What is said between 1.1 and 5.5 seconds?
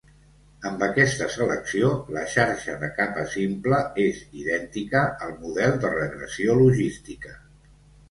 selecció, la xarxa de capa simple és idèntica al